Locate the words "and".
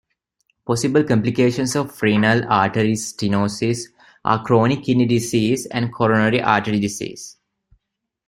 5.67-5.93